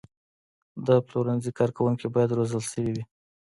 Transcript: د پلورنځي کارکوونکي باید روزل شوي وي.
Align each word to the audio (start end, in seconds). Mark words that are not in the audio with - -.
د 0.87 0.89
پلورنځي 1.07 1.51
کارکوونکي 1.59 2.07
باید 2.15 2.35
روزل 2.37 2.61
شوي 2.71 2.91
وي. 2.93 3.03